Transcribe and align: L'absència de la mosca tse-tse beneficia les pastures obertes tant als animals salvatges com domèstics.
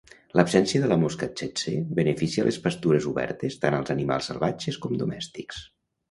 L'absència 0.37 0.79
de 0.83 0.87
la 0.91 0.95
mosca 1.01 1.27
tse-tse 1.41 1.73
beneficia 1.99 2.45
les 2.47 2.57
pastures 2.63 3.07
obertes 3.11 3.57
tant 3.65 3.77
als 3.81 3.93
animals 3.97 4.31
salvatges 4.31 4.81
com 4.87 4.97
domèstics. 5.03 5.61